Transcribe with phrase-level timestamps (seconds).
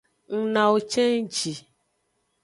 [0.35, 1.53] Ng nawo cenji.